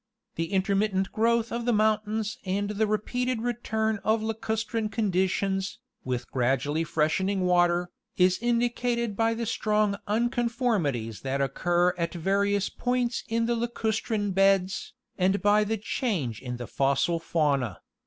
[0.35, 5.77] t The intermittent growth of the mountains and the re peated return of lacustrine conditions,
[6.03, 13.23] with gradually freshening water, is indicated by the strong unconformities that occur at various points
[13.27, 17.77] in the lacustrine beds, and by the change in the fossil fauna.